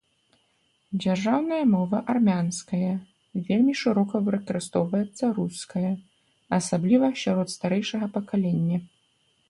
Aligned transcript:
Дзяржаўная 1.03 1.59
мова 1.73 1.99
армянская, 2.13 2.89
вельмі 3.51 3.73
шырока 3.83 4.15
выкарыстоўваецца 4.31 5.25
руская, 5.39 5.93
асабліва 6.61 7.07
сярод 7.27 7.47
старэйшага 7.59 8.05
пакалення. 8.19 8.77